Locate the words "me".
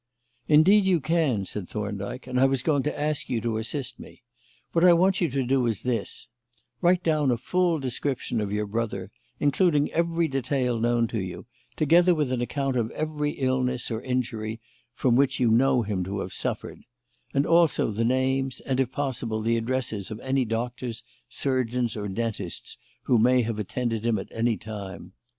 3.99-4.23